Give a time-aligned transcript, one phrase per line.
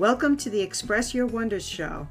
[0.00, 2.08] Welcome to the Express Your Wonders Show,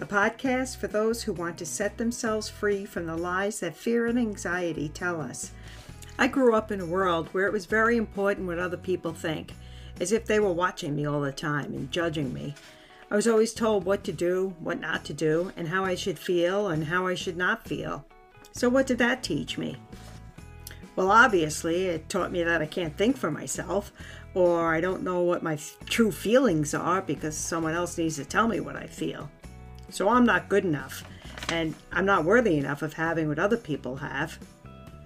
[0.00, 4.06] a podcast for those who want to set themselves free from the lies that fear
[4.06, 5.52] and anxiety tell us.
[6.18, 9.52] I grew up in a world where it was very important what other people think,
[10.00, 12.54] as if they were watching me all the time and judging me.
[13.10, 16.18] I was always told what to do, what not to do, and how I should
[16.18, 18.06] feel and how I should not feel.
[18.52, 19.76] So, what did that teach me?
[20.96, 23.92] Well, obviously, it taught me that I can't think for myself,
[24.36, 28.46] or I don't know what my true feelings are because someone else needs to tell
[28.46, 29.30] me what I feel.
[29.88, 31.04] So I'm not good enough,
[31.48, 34.38] and I'm not worthy enough of having what other people have.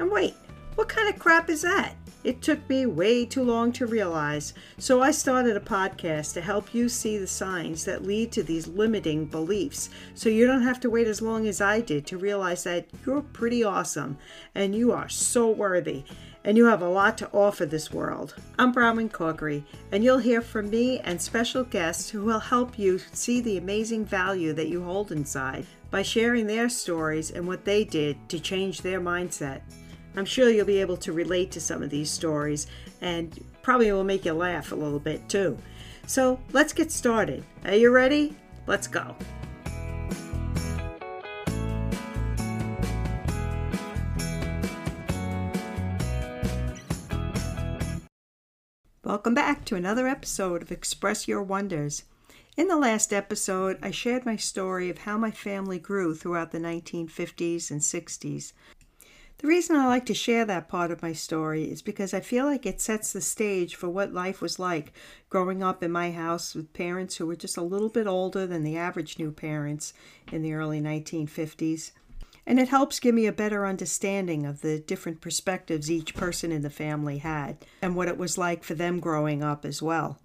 [0.01, 0.35] And wait,
[0.75, 1.95] what kind of crap is that?
[2.23, 6.75] It took me way too long to realize, so I started a podcast to help
[6.75, 10.91] you see the signs that lead to these limiting beliefs so you don't have to
[10.91, 14.19] wait as long as I did to realize that you're pretty awesome
[14.55, 16.05] and you are so worthy
[16.45, 18.35] and you have a lot to offer this world.
[18.59, 22.99] I'm Bronwyn Corkery, and you'll hear from me and special guests who will help you
[23.13, 27.85] see the amazing value that you hold inside by sharing their stories and what they
[27.85, 29.61] did to change their mindset.
[30.17, 32.67] I'm sure you'll be able to relate to some of these stories
[33.01, 35.57] and probably will make you laugh a little bit too.
[36.07, 37.45] So let's get started.
[37.65, 38.37] Are you ready?
[38.67, 39.15] Let's go.
[49.05, 52.05] Welcome back to another episode of Express Your Wonders.
[52.57, 56.59] In the last episode, I shared my story of how my family grew throughout the
[56.59, 58.53] 1950s and 60s.
[59.41, 62.45] The reason I like to share that part of my story is because I feel
[62.45, 64.93] like it sets the stage for what life was like
[65.31, 68.65] growing up in my house with parents who were just a little bit older than
[68.65, 69.95] the average new parents
[70.31, 71.93] in the early 1950s.
[72.45, 76.61] And it helps give me a better understanding of the different perspectives each person in
[76.61, 80.19] the family had and what it was like for them growing up as well.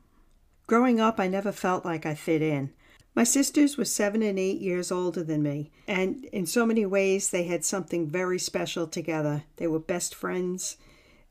[0.67, 2.73] Growing up, I never felt like I fit in.
[3.15, 7.29] My sisters were seven and eight years older than me, and in so many ways
[7.29, 9.43] they had something very special together.
[9.55, 10.75] They were best friends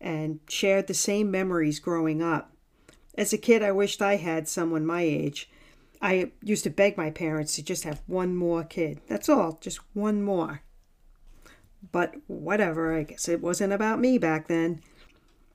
[0.01, 2.53] and shared the same memories growing up.
[3.17, 5.51] As a kid, I wished I had someone my age.
[6.01, 9.03] I used to beg my parents to just have one more kid.
[9.07, 10.63] That's all, just one more.
[11.93, 14.81] But whatever, I guess it wasn't about me back then.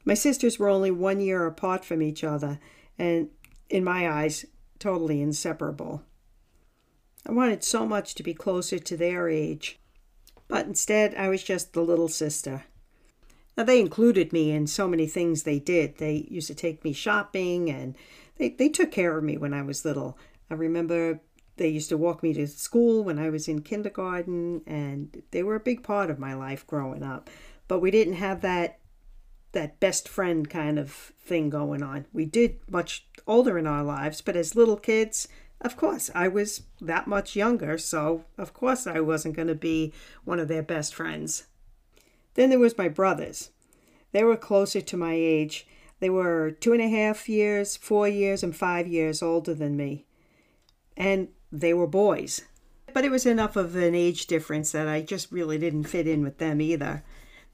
[0.06, 2.60] My sisters were only one year apart from each other,
[3.00, 3.30] and
[3.68, 4.46] in my eyes,
[4.78, 6.04] totally inseparable.
[7.26, 9.80] I wanted so much to be closer to their age,
[10.48, 12.66] but instead I was just the little sister.
[13.58, 15.98] Now, they included me in so many things they did.
[15.98, 17.96] They used to take me shopping and
[18.38, 20.18] they, they took care of me when I was little.
[20.50, 21.20] I remember
[21.58, 25.56] they used to walk me to school when I was in kindergarten, and they were
[25.56, 27.30] a big part of my life growing up.
[27.68, 28.80] But we didn't have that
[29.52, 32.06] that best friend kind of thing going on.
[32.14, 35.28] We did much older in our lives, but as little kids,
[35.62, 39.94] of course, I was that much younger, so of course I wasn't going to be
[40.24, 41.46] one of their best friends.
[42.36, 43.50] Then there was my brothers.
[44.12, 45.68] They were closer to my age.
[46.00, 50.06] They were two and a half years, four years, and five years older than me.
[50.96, 52.42] And they were boys.
[52.94, 56.24] But it was enough of an age difference that I just really didn't fit in
[56.24, 57.04] with them either.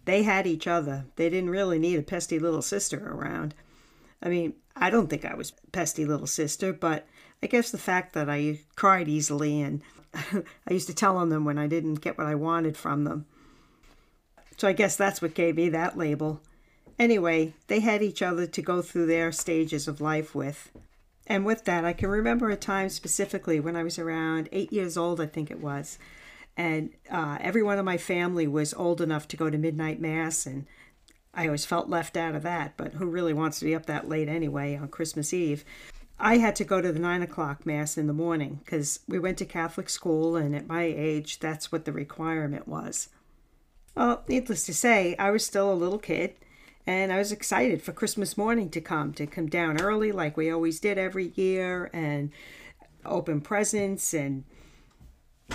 [0.05, 1.05] They had each other.
[1.15, 3.55] They didn't really need a pesty little sister around.
[4.21, 7.07] I mean, I don't think I was pesty little sister, but
[7.45, 9.83] I guess the fact that I cried easily and
[10.15, 13.27] I used to tell on them when I didn't get what I wanted from them.
[14.57, 16.41] So I guess that's what gave me that label.
[16.97, 20.71] Anyway, they had each other to go through their stages of life with.
[21.27, 24.97] And with that, I can remember a time specifically when I was around eight years
[24.97, 25.99] old, I think it was.
[26.57, 30.65] And uh, everyone in my family was old enough to go to midnight mass, and
[31.31, 32.73] I always felt left out of that.
[32.75, 35.63] But who really wants to be up that late anyway on Christmas Eve?
[36.19, 39.37] I had to go to the nine o'clock mass in the morning because we went
[39.39, 43.09] to Catholic school, and at my age, that's what the requirement was.
[43.95, 46.35] Well, needless to say, I was still a little kid,
[46.87, 50.49] and I was excited for Christmas morning to come, to come down early like we
[50.49, 52.31] always did every year, and
[53.05, 54.45] open presents, and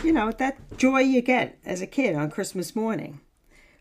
[0.05, 3.21] you know, that joy you get as a kid on Christmas morning.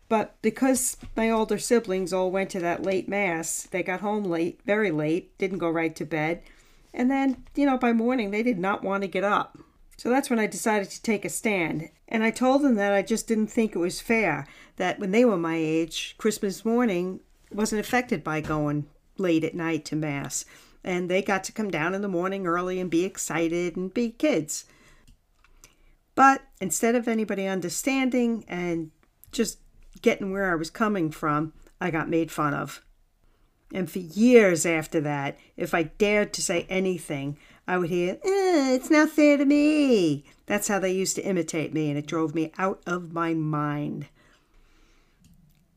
[0.08, 4.60] But because my older siblings all went to that late mass, they got home late,
[4.64, 6.42] very late, didn't go right to bed
[6.92, 9.58] and then, you know, by morning, they did not want to get up.
[9.96, 11.90] So that's when I decided to take a stand.
[12.08, 14.46] And I told them that I just didn't think it was fair
[14.76, 17.20] that when they were my age, Christmas morning
[17.52, 18.86] wasn't affected by going
[19.18, 20.46] late at night to Mass.
[20.82, 24.10] And they got to come down in the morning early and be excited and be
[24.10, 24.64] kids.
[26.14, 28.90] But instead of anybody understanding and
[29.32, 29.58] just
[30.00, 32.82] getting where I was coming from, I got made fun of.
[33.72, 37.36] And for years after that, if I dared to say anything,
[37.68, 40.24] I would hear, eh, it's not fair to me.
[40.46, 44.06] That's how they used to imitate me, and it drove me out of my mind.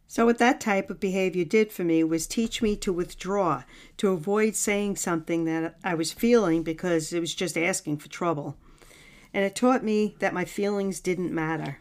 [0.07, 3.63] So, what that type of behavior did for me was teach me to withdraw,
[3.97, 8.57] to avoid saying something that I was feeling because it was just asking for trouble.
[9.33, 11.79] And it taught me that my feelings didn't matter.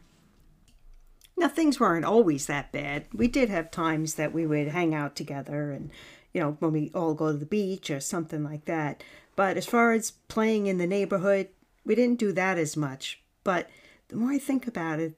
[1.37, 3.07] Now, things weren't always that bad.
[3.13, 5.91] We did have times that we would hang out together and,
[6.33, 9.03] you know, when we all go to the beach or something like that.
[9.35, 11.49] But as far as playing in the neighborhood,
[11.85, 13.21] we didn't do that as much.
[13.45, 13.69] But
[14.09, 15.15] the more I think about it,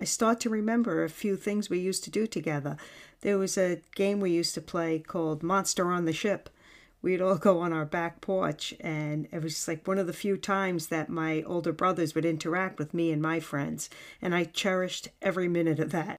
[0.00, 2.76] I start to remember a few things we used to do together.
[3.22, 6.50] There was a game we used to play called Monster on the Ship.
[7.06, 10.36] We'd all go on our back porch, and it was like one of the few
[10.36, 13.88] times that my older brothers would interact with me and my friends,
[14.20, 16.16] and I cherished every minute of that.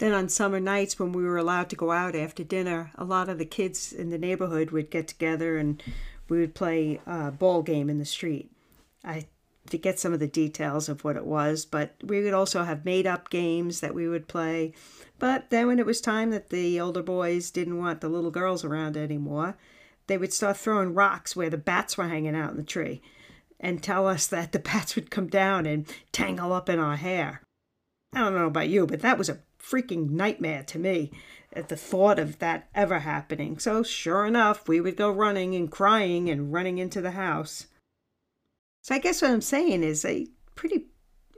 [0.00, 3.30] Then on summer nights when we were allowed to go out after dinner, a lot
[3.30, 5.82] of the kids in the neighborhood would get together and
[6.28, 8.50] we would play a ball game in the street.
[9.02, 9.28] I
[9.64, 13.06] forget some of the details of what it was, but we would also have made
[13.06, 14.74] up games that we would play.
[15.18, 18.62] But then when it was time that the older boys didn't want the little girls
[18.62, 19.56] around anymore,
[20.06, 23.02] they would start throwing rocks where the bats were hanging out in the tree
[23.60, 27.42] and tell us that the bats would come down and tangle up in our hair.
[28.12, 31.12] I don't know about you, but that was a freaking nightmare to me
[31.52, 33.58] at the thought of that ever happening.
[33.58, 37.66] So, sure enough, we would go running and crying and running into the house.
[38.82, 40.86] So I guess what I'm saying is I pretty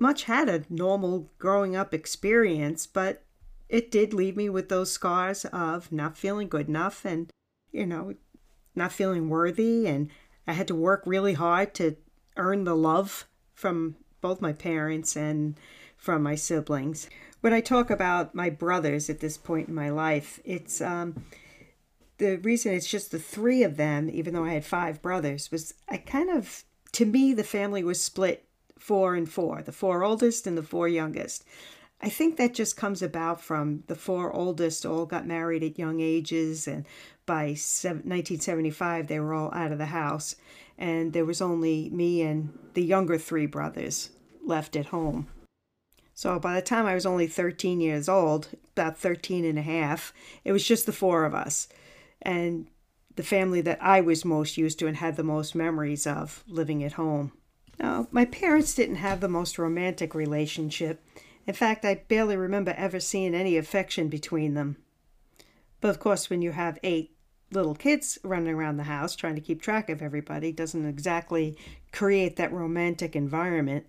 [0.01, 3.25] much had a normal growing up experience, but
[3.69, 7.31] it did leave me with those scars of not feeling good enough and,
[7.71, 8.15] you know,
[8.75, 9.87] not feeling worthy.
[9.87, 10.11] And
[10.47, 11.97] I had to work really hard to
[12.37, 15.55] earn the love from both my parents and
[15.97, 17.09] from my siblings.
[17.41, 21.25] When I talk about my brothers at this point in my life, it's um,
[22.19, 25.75] the reason it's just the three of them, even though I had five brothers, was
[25.89, 28.47] I kind of to me, the family was split
[28.79, 31.45] four and four, the four oldest and the four youngest.
[32.01, 36.01] I think that just comes about from the four oldest all got married at young
[36.01, 36.87] ages, and
[37.27, 40.37] by 1975 they were all out of the house,
[40.79, 44.11] and there was only me and the younger three brothers
[44.45, 45.29] left at home.
[46.15, 50.13] So by the time I was only 13 years old, about 13 and a half,
[50.45, 51.69] it was just the four of us.
[52.23, 52.69] And
[53.17, 56.83] the family that I was most used to and had the most memories of living
[56.85, 57.33] at home.
[57.79, 61.05] Now, my parents didn't have the most romantic relationship.
[61.47, 64.77] In fact, I barely remember ever seeing any affection between them.
[65.81, 67.14] But of course, when you have eight
[67.55, 71.57] little kids running around the house trying to keep track of everybody, doesn't exactly
[71.93, 73.87] create that romantic environment.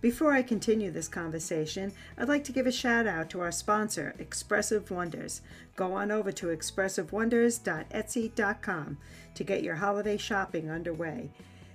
[0.00, 4.14] Before I continue this conversation, I'd like to give a shout out to our sponsor,
[4.18, 5.40] Expressive Wonders.
[5.76, 8.98] Go on over to expressivewonders.etsy.com
[9.34, 11.30] to get your holiday shopping underway.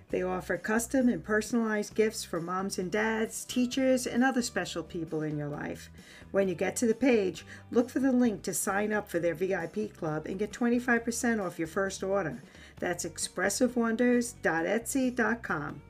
[0.10, 5.22] They offer custom and personalized gifts for moms and dads, teachers, and other special people
[5.22, 5.92] in your life.
[6.32, 9.36] When you get to the page, look for the link to sign up for their
[9.36, 12.42] VIP club and get 25% off your first order.
[12.80, 15.82] That's expressivewonders.etsy.com.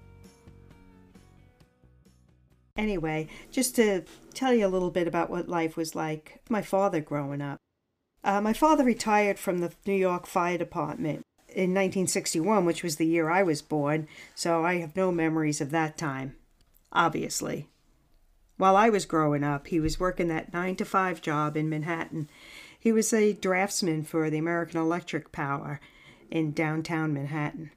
[2.77, 7.01] Anyway, just to tell you a little bit about what life was like, my father
[7.01, 7.57] growing up.
[8.23, 13.05] Uh, my father retired from the New York Fire Department in 1961, which was the
[13.05, 16.35] year I was born, so I have no memories of that time,
[16.91, 17.67] obviously.
[18.57, 22.29] While I was growing up, he was working that 9 to 5 job in Manhattan.
[22.79, 25.79] He was a draftsman for the American Electric Power
[26.29, 27.71] in downtown Manhattan.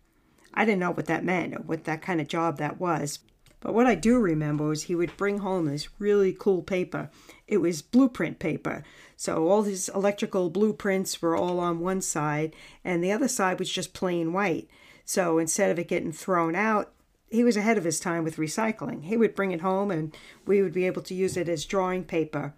[0.54, 3.20] I didn't know what that meant or what that kind of job that was,
[3.60, 7.10] but what I do remember was he would bring home this really cool paper.
[7.46, 8.82] It was blueprint paper.
[9.22, 13.70] So all his electrical blueprints were all on one side, and the other side was
[13.70, 14.68] just plain white.
[15.04, 16.92] So instead of it getting thrown out,
[17.30, 19.04] he was ahead of his time with recycling.
[19.04, 20.12] He would bring it home, and
[20.44, 22.52] we would be able to use it as drawing paper.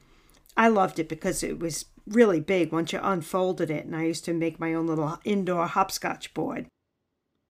[0.56, 4.24] I loved it because it was really big once you unfolded it, and I used
[4.24, 6.66] to make my own little indoor hopscotch board.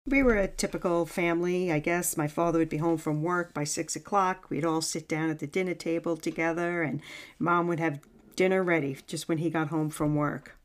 [0.06, 2.16] We were a typical family, I guess.
[2.16, 4.48] My father would be home from work by six o'clock.
[4.48, 7.02] We'd all sit down at the dinner table together, and
[7.38, 8.00] mom would have
[8.36, 10.56] dinner ready just when he got home from work.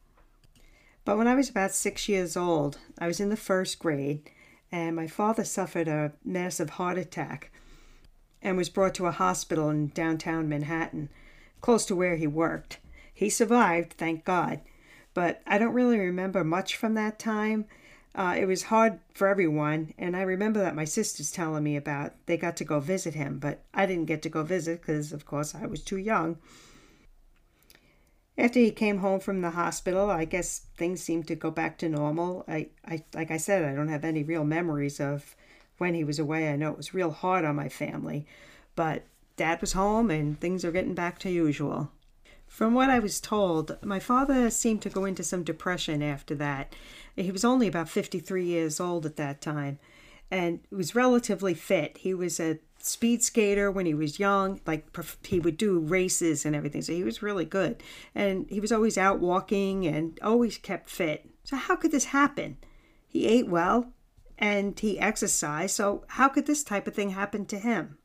[1.06, 4.30] But when I was about six years old, I was in the first grade,
[4.72, 7.52] and my father suffered a massive heart attack
[8.42, 11.10] and was brought to a hospital in downtown Manhattan,
[11.62, 12.80] close to where he worked.
[13.14, 14.62] He survived, thank God,
[15.14, 17.66] but I don't really remember much from that time
[18.18, 22.14] uh, it was hard for everyone, and I remember that my sisters telling me about
[22.26, 25.28] they got to go visit him, but I didn't get to go visit because, of
[25.28, 26.38] course, I was too young.
[28.38, 31.90] After he came home from the hospital, I guess things seemed to go back to
[31.90, 32.46] normal.
[32.48, 35.36] I, I like I said, I don't have any real memories of
[35.80, 36.50] when he was away.
[36.52, 38.28] I know it was real hard on my family,
[38.76, 39.04] but
[39.38, 41.92] dad was home and things are getting back to usual.
[42.48, 46.74] From what I was told, my father seemed to go into some depression after that.
[47.16, 49.80] He was only about 53 years old at that time
[50.30, 51.98] and was relatively fit.
[51.98, 56.56] He was a speed skater when he was young, like he would do races and
[56.56, 56.82] everything.
[56.82, 57.82] So he was really good.
[58.14, 61.30] And he was always out walking and always kept fit.
[61.44, 62.58] So, how could this happen?
[63.08, 63.94] He ate well
[64.38, 65.76] and he exercised.
[65.76, 67.98] So, how could this type of thing happen to him?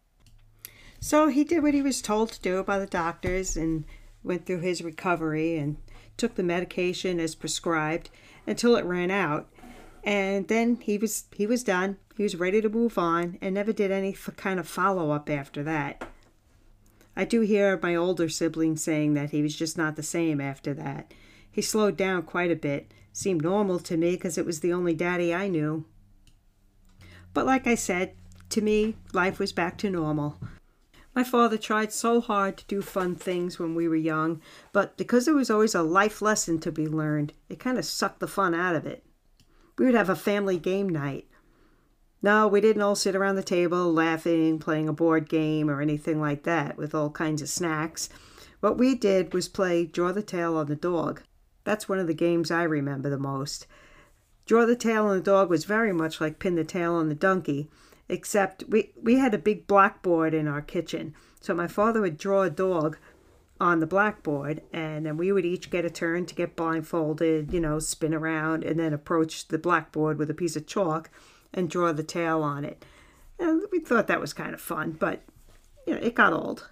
[1.01, 3.85] So, he did what he was told to do by the doctors and
[4.23, 5.77] went through his recovery and
[6.17, 8.11] took the medication as prescribed
[8.47, 9.49] until it ran out
[10.05, 11.99] and then he was he was done.
[12.17, 16.07] He was ready to move on and never did any kind of follow-up after that.
[17.17, 20.75] I do hear my older siblings saying that he was just not the same after
[20.75, 21.13] that.
[21.51, 22.93] He slowed down quite a bit.
[23.13, 25.85] Seemed normal to me because it was the only daddy i knew.
[27.35, 28.15] But like i said
[28.51, 30.39] to me life was back to normal.
[31.15, 34.41] My father tried so hard to do fun things when we were young,
[34.73, 38.21] but because there was always a life lesson to be learned, it kind of sucked
[38.21, 39.05] the fun out of it.
[39.83, 41.27] We would have a family game night.
[42.23, 46.21] No, we didn't all sit around the table laughing, playing a board game, or anything
[46.21, 48.09] like that with all kinds of snacks.
[48.61, 51.25] What we did was play Draw the Tail on the Dog.
[51.65, 53.67] That's one of the games I remember the most.
[54.47, 57.17] Draw the Tail on the Dog was very much like Pin the Tail on the
[57.17, 57.69] Donkey,
[58.09, 61.13] except we, we had a big blackboard in our kitchen.
[61.41, 62.99] So my father would draw a dog
[63.63, 67.61] on the blackboard and then we would each get a turn to get blindfolded, you
[67.61, 71.09] know, spin around and then approach the blackboard with a piece of chalk
[71.55, 72.85] and draw the tail on it.
[73.39, 75.23] And we thought that was kind of fun, but
[75.87, 76.71] you know, it got old.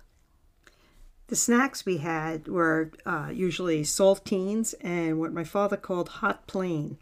[1.28, 6.99] The snacks we had were uh, usually saltines and what my father called hot plain.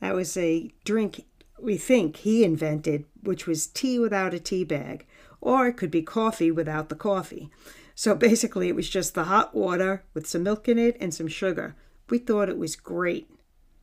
[0.00, 1.26] That was a drink
[1.60, 5.04] we think he invented, which was tea without a tea bag,
[5.42, 7.50] or it could be coffee without the coffee.
[7.98, 11.26] So basically, it was just the hot water with some milk in it and some
[11.26, 11.74] sugar.
[12.08, 13.28] We thought it was great.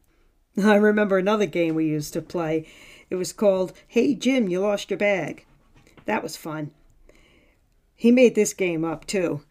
[0.58, 2.66] I remember another game we used to play.
[3.10, 5.46] It was called Hey Jim, You Lost Your Bag.
[6.06, 6.72] That was fun.
[7.94, 9.42] He made this game up too.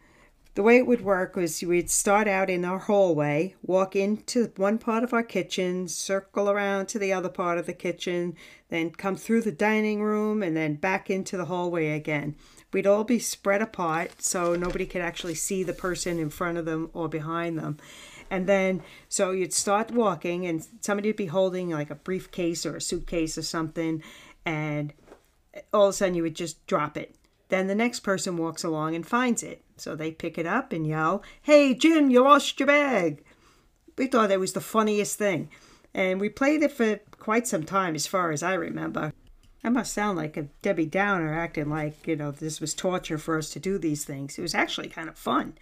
[0.55, 4.79] The way it would work was we'd start out in our hallway, walk into one
[4.79, 8.35] part of our kitchen, circle around to the other part of the kitchen,
[8.71, 12.37] then come through the dining room, and then back into the hallway again.
[12.75, 16.65] We'd all be spread apart so nobody could actually see the person in front of
[16.65, 17.79] them or behind them.
[18.29, 22.75] And then, so you'd start walking, and somebody would be holding like a briefcase or
[22.75, 24.03] a suitcase or something,
[24.45, 24.93] and
[25.73, 27.15] all of a sudden you would just drop it.
[27.49, 29.63] Then the next person walks along and finds it.
[29.77, 33.23] So they pick it up and yell, Hey, Jim, you lost your bag.
[33.97, 35.49] We thought it was the funniest thing.
[35.95, 39.13] And we played it for quite some time, as far as I remember.
[39.65, 43.39] I must sound like a Debbie Downer acting like, you know, this was torture for
[43.39, 44.39] us to do these things.
[44.39, 45.55] It was actually kind of fun.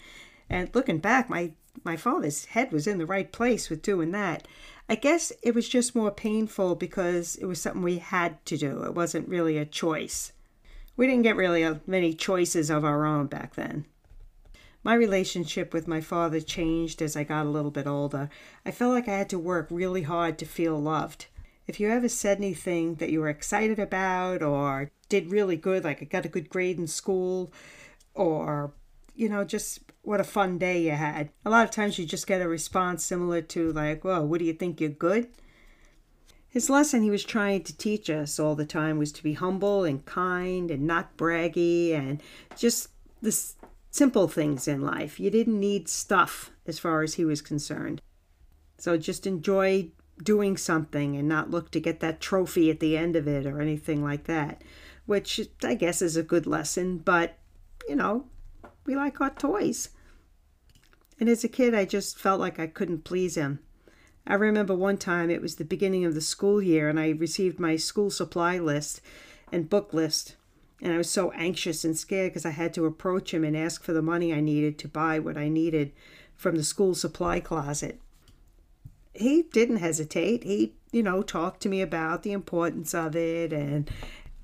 [0.50, 1.52] And looking back, my,
[1.84, 4.48] my father's head was in the right place with doing that.
[4.88, 8.82] I guess it was just more painful because it was something we had to do.
[8.82, 10.32] It wasn't really a choice.
[10.96, 13.86] We didn't get really many choices of our own back then.
[14.82, 18.30] My relationship with my father changed as I got a little bit older.
[18.66, 21.26] I felt like I had to work really hard to feel loved
[21.72, 26.02] if you ever said anything that you were excited about or did really good, like
[26.02, 27.50] I got a good grade in school,
[28.12, 28.74] or,
[29.14, 32.26] you know, just what a fun day you had, a lot of times you just
[32.26, 35.28] get a response similar to, like, well, what do you think you're good?
[36.46, 39.84] His lesson he was trying to teach us all the time was to be humble
[39.84, 42.22] and kind and not braggy and
[42.54, 42.90] just
[43.22, 43.34] the
[43.90, 45.18] simple things in life.
[45.18, 48.02] You didn't need stuff as far as he was concerned.
[48.76, 53.16] So just enjoy doing something and not look to get that trophy at the end
[53.16, 54.62] of it or anything like that,
[55.06, 57.38] which I guess is a good lesson, but
[57.88, 58.26] you know,
[58.84, 59.90] we like our toys.
[61.18, 63.60] And as a kid, I just felt like I couldn't please him.
[64.26, 67.58] I remember one time it was the beginning of the school year and I received
[67.58, 69.00] my school supply list
[69.50, 70.36] and book list.
[70.80, 73.82] And I was so anxious and scared because I had to approach him and ask
[73.82, 75.92] for the money I needed to buy what I needed
[76.34, 78.00] from the school supply closet
[79.14, 80.44] he didn't hesitate.
[80.44, 83.90] He, you know, talked to me about the importance of it and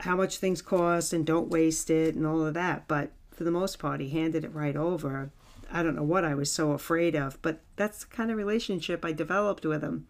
[0.01, 2.87] how much things cost and don't waste it and all of that.
[2.87, 5.31] But for the most part, he handed it right over.
[5.71, 9.05] I don't know what I was so afraid of, but that's the kind of relationship
[9.05, 10.07] I developed with him.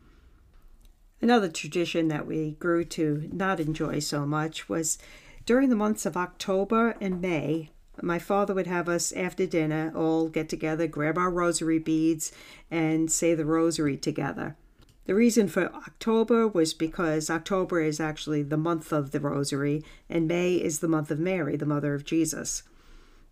[1.20, 4.98] Another tradition that we grew to not enjoy so much was
[5.46, 7.70] during the months of October and May,
[8.02, 12.32] My father would have us after dinner all get together, grab our rosary beads,
[12.70, 14.56] and say the rosary together.
[15.08, 20.28] The reason for October was because October is actually the month of the Rosary, and
[20.28, 22.62] May is the month of Mary, the mother of Jesus.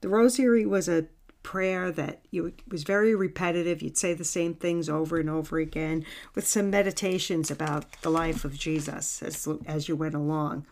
[0.00, 1.04] The Rosary was a
[1.42, 3.82] prayer that you was very repetitive.
[3.82, 8.46] You'd say the same things over and over again, with some meditations about the life
[8.46, 10.64] of Jesus as as you went along.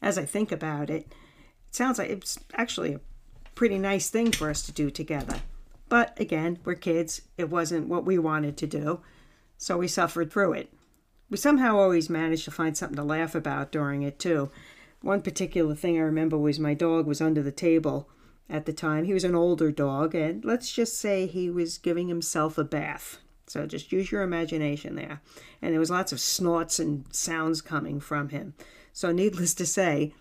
[0.00, 1.12] As I think about it,
[1.68, 3.00] it sounds like it's actually a
[3.54, 5.40] pretty nice thing for us to do together.
[5.88, 7.22] But again, we're kids.
[7.36, 9.00] It wasn't what we wanted to do
[9.62, 10.72] so we suffered through it.
[11.30, 14.50] We somehow always managed to find something to laugh about during it, too.
[15.02, 18.08] One particular thing I remember was my dog was under the table
[18.50, 19.04] at the time.
[19.04, 23.18] He was an older dog, and let's just say he was giving himself a bath.
[23.46, 25.20] So just use your imagination there.
[25.62, 28.54] And there was lots of snorts and sounds coming from him.
[28.92, 30.12] So needless to say,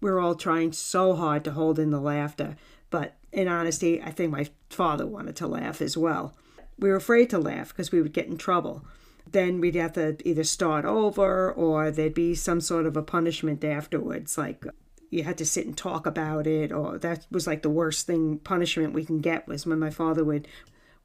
[0.00, 2.56] we're all trying so hard to hold in the laughter.
[2.90, 6.34] But in honesty, I think my father wanted to laugh as well
[6.78, 8.84] we were afraid to laugh because we would get in trouble.
[9.30, 13.64] Then we'd have to either start over or there'd be some sort of a punishment
[13.64, 14.70] afterwards, like uh,
[15.10, 18.38] you had to sit and talk about it, or that was like the worst thing
[18.38, 20.46] punishment we can get was when my father would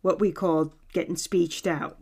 [0.01, 1.97] what we called getting speeched out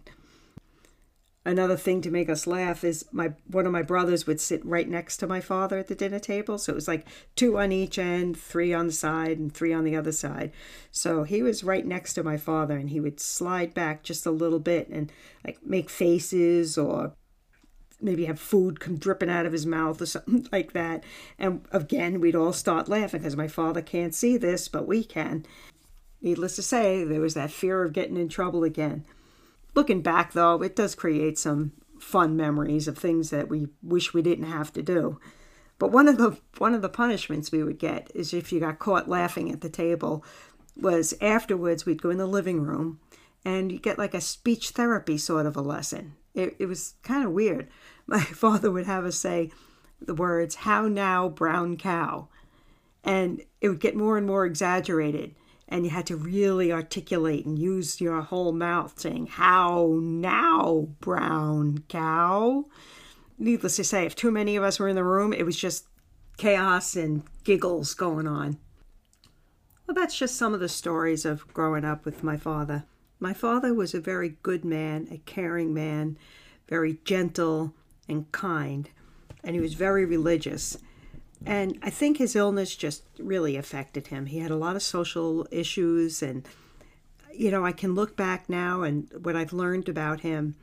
[1.46, 4.88] another thing to make us laugh is my one of my brothers would sit right
[4.88, 6.58] next to my father at the dinner table.
[6.58, 9.84] So it was like two on each end three on the side and three on
[9.84, 10.51] the other side.
[10.91, 14.31] So he was right next to my father and he would slide back just a
[14.31, 15.12] little bit and
[15.46, 17.13] like make faces or
[18.01, 21.03] maybe have food come dripping out of his mouth or something like that.
[21.38, 25.46] And again we'd all start laughing because my father can't see this but we can.
[26.22, 29.05] Needless to say there was that fear of getting in trouble again
[29.75, 34.21] Looking back, though, it does create some fun memories of things that we wish we
[34.21, 35.19] didn't have to do.
[35.77, 38.79] But one of the one of the punishments we would get is if you got
[38.79, 40.23] caught laughing at the table
[40.75, 42.99] was afterwards we'd go in the living room
[43.45, 46.15] and you get like a speech therapy sort of a lesson.
[46.34, 47.69] It, it was kind of weird.
[48.08, 49.51] My father would have us say
[50.01, 52.27] the words "How now, brown cow,"
[53.03, 55.36] and it would get more and more exaggerated
[55.69, 61.84] and you had to really articulate and use your whole mouth saying, How now, brown
[61.88, 62.65] cow?
[63.38, 65.86] Needless to say, if too many of us were in the room, it was just
[66.38, 68.58] chaos and giggles going on.
[69.88, 72.84] Well, that's just some of the stories of growing up with my father.
[73.19, 76.17] My father was a very good man, a caring man,
[76.67, 77.73] very gentle
[78.08, 78.89] and kind,
[79.43, 80.77] and he was very religious.
[81.45, 84.25] And I think his illness just really affected him.
[84.25, 86.47] He had a lot of social issues, and,
[87.34, 90.56] you know, I can look back now and what I've learned about him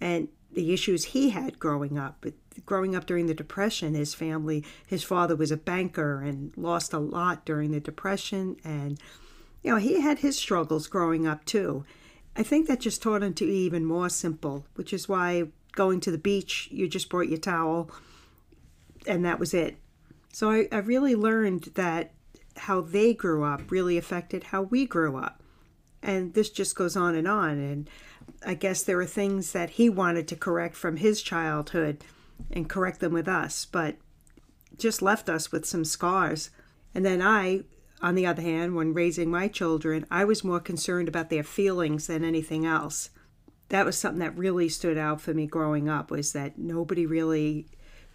[0.00, 2.24] and the issues he had growing up.
[2.66, 6.98] Growing up during the Depression, his family, his father was a banker and lost a
[6.98, 8.56] lot during the Depression.
[8.64, 9.00] And,
[9.62, 11.84] you know, he had his struggles growing up too.
[12.36, 16.00] I think that just taught him to be even more simple, which is why going
[16.00, 17.90] to the beach, you just brought your towel
[19.06, 19.78] and that was it
[20.38, 22.12] so I, I really learned that
[22.56, 25.42] how they grew up really affected how we grew up.
[26.00, 27.58] And this just goes on and on.
[27.58, 27.90] And
[28.46, 32.04] I guess there were things that he wanted to correct from his childhood
[32.52, 33.96] and correct them with us, but
[34.76, 36.50] just left us with some scars.
[36.94, 37.64] And then I,
[38.00, 42.06] on the other hand, when raising my children, I was more concerned about their feelings
[42.06, 43.10] than anything else.
[43.70, 47.66] That was something that really stood out for me growing up was that nobody really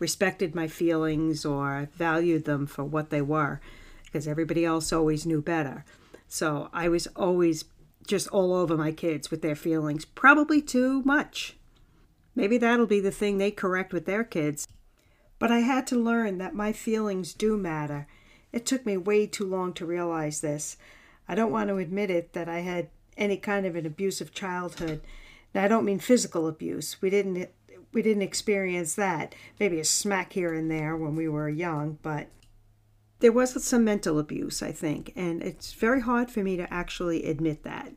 [0.04, 3.62] respected my feelings or valued them for what they were
[4.04, 5.86] because everybody else always knew better.
[6.28, 7.64] So I was always
[8.06, 11.56] just all over my kids with their feelings, probably too much.
[12.36, 14.68] Maybe that'll be the thing they correct with their kids.
[15.40, 18.06] But I had to learn that my feelings do matter.
[18.52, 20.76] It took me way too long to realize this.
[21.30, 25.00] I don't want to admit it that I had any kind of an abusive childhood.
[25.56, 27.02] Now, I don't mean physical abuse.
[27.02, 27.50] We didn't
[27.94, 29.36] we didn't experience that.
[29.60, 32.28] Maybe a smack here and there when we were young, but
[33.20, 37.24] there was some mental abuse, I think, and it's very hard for me to actually
[37.26, 37.94] admit that.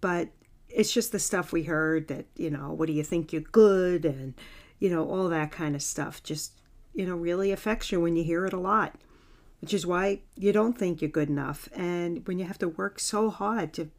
[0.00, 0.30] But
[0.70, 4.04] it's just the stuff we heard that, you know, what do you think you're good
[4.06, 4.34] and,
[4.78, 6.52] you know, all that kind of stuff just,
[6.94, 8.94] you know, really affects you when you hear it a lot,
[9.60, 11.68] which is why you don't think you're good enough.
[11.74, 13.90] And when you have to work so hard to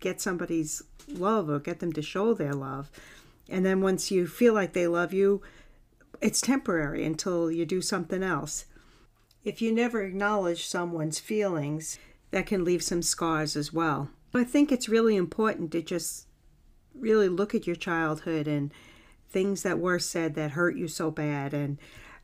[0.00, 2.90] get somebody's love or get them to show their love,
[3.48, 5.42] and then once you feel like they love you,
[6.20, 8.66] it's temporary until you do something else.
[9.44, 11.98] If you never acknowledge someone's feelings,
[12.30, 14.10] that can leave some scars as well.
[14.34, 16.26] I think it's really important to just
[16.94, 18.72] really look at your childhood and
[19.30, 21.78] things that were said that hurt you so bad and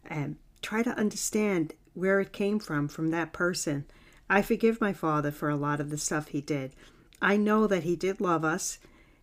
[0.04, 3.84] and try to understand where it came from from that person.
[4.28, 6.74] I forgive my father for a lot of the stuff he did.
[7.22, 8.78] I know that he did love us,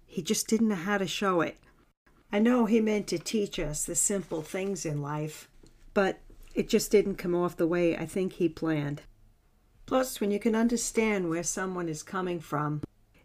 [0.05, 1.57] he just didn't know how to show it.
[2.31, 5.49] I know he meant to teach us the simple things in life,
[5.93, 6.19] but
[6.55, 9.01] it just didn't come off the way I think he planned.
[9.85, 12.81] Plus, when you can understand where someone is coming from,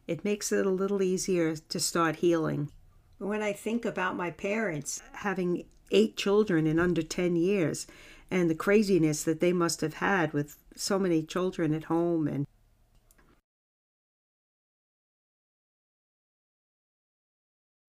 [0.08, 2.70] it makes it a little easier to start healing.
[3.18, 7.86] When I think about my parents having eight children in under 10 years
[8.30, 12.46] and the craziness that they must have had with so many children at home and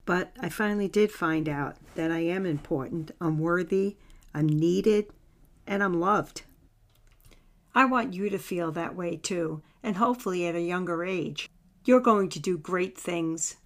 [0.08, 3.98] But I finally did find out that I am important, I'm worthy,
[4.34, 5.08] I'm needed,
[5.68, 6.44] and I'm loved.
[7.76, 11.50] I want you to feel that way too, and hopefully at a younger age.
[11.84, 13.58] You're going to do great things.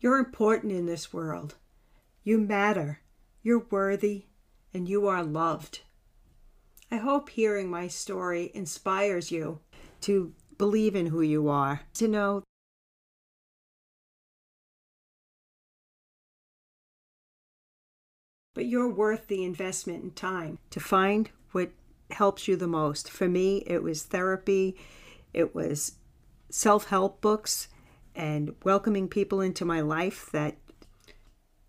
[0.00, 1.56] You're important in this world.
[2.22, 3.00] You matter.
[3.42, 4.24] You're worthy,
[4.72, 5.82] and you are loved.
[6.90, 9.60] I hope hearing my story inspires you
[10.00, 12.42] to believe in who you are, to know
[18.54, 21.70] but you're worth the investment in time to find what
[22.10, 23.10] helps you the most.
[23.10, 24.76] For me, it was therapy,
[25.32, 25.96] it was
[26.48, 27.68] self help books,
[28.14, 30.56] and welcoming people into my life that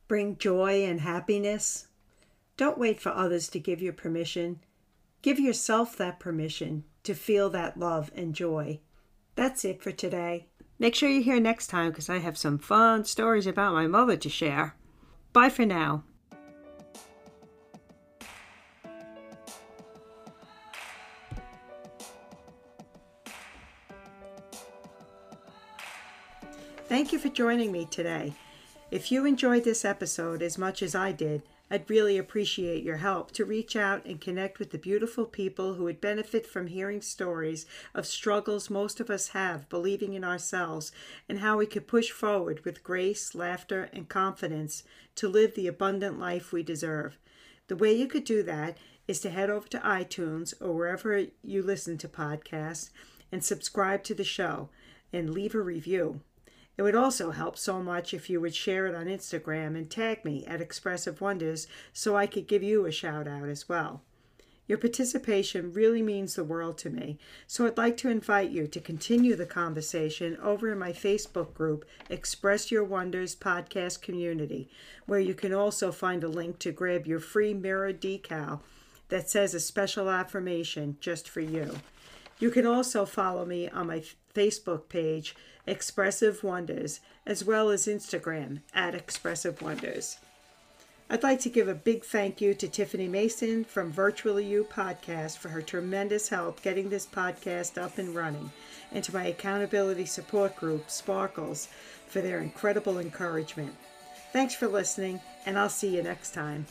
[0.07, 1.87] bring joy and happiness.
[2.57, 4.59] Don't wait for others to give you permission.
[5.21, 8.79] Give yourself that permission to feel that love and joy.
[9.35, 10.47] That's it for today.
[10.77, 14.17] Make sure you're here next time because I have some fun stories about my mother
[14.17, 14.75] to share.
[15.33, 16.03] Bye for now.
[26.95, 28.35] Thank you for joining me today.
[28.89, 33.31] If you enjoyed this episode as much as I did, I'd really appreciate your help
[33.31, 37.65] to reach out and connect with the beautiful people who would benefit from hearing stories
[37.93, 40.93] of struggles most of us have believing in ourselves
[41.27, 44.81] and how we could push forward with grace, laughter, and confidence
[45.15, 47.17] to live the abundant life we deserve.
[47.67, 51.61] The way you could do that is to head over to iTunes or wherever you
[51.61, 52.89] listen to podcasts
[53.33, 54.69] and subscribe to the show
[55.11, 56.21] and leave a review.
[56.77, 60.25] It would also help so much if you would share it on Instagram and tag
[60.25, 64.01] me at Expressive Wonders so I could give you a shout out as well.
[64.67, 68.79] Your participation really means the world to me, so I'd like to invite you to
[68.79, 74.67] continue the conversation over in my Facebook group, Express Your Wonders Podcast Community,
[75.05, 78.61] where you can also find a link to grab your free mirror decal
[79.09, 81.75] that says a special affirmation just for you.
[82.39, 88.61] You can also follow me on my Facebook page, Expressive Wonders, as well as Instagram
[88.73, 90.17] at Expressive Wonders.
[91.09, 95.37] I'd like to give a big thank you to Tiffany Mason from Virtually You Podcast
[95.37, 98.51] for her tremendous help getting this podcast up and running,
[98.91, 101.67] and to my accountability support group, Sparkles,
[102.07, 103.75] for their incredible encouragement.
[104.33, 106.65] Thanks for listening, and I'll see you next time.